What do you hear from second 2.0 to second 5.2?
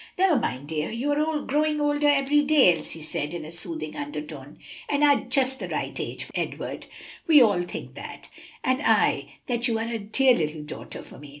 every day," Elsie said in a soothing undertone, "and are